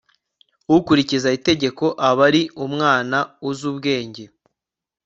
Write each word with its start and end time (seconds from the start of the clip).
ukurikiza 0.75 1.29
itegeko 1.37 1.85
aba 2.09 2.23
ari 2.29 2.41
umwana 2.65 3.17
uzi 3.49 3.63
ubwenge 3.71 4.23